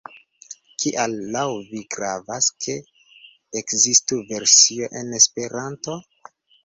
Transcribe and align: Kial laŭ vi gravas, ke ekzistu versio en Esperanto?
Kial 0.83 1.11
laŭ 1.35 1.43
vi 1.73 1.81
gravas, 1.95 2.47
ke 2.65 2.77
ekzistu 3.61 4.19
versio 4.33 4.89
en 5.03 5.13
Esperanto? 5.19 5.99